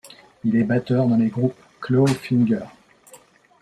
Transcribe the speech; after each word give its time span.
Il 0.43 0.55
est 0.55 0.63
batteur 0.63 1.05
dans 1.07 1.17
les 1.17 1.27
groupes 1.29 1.61
Clawfinger. 1.79 2.63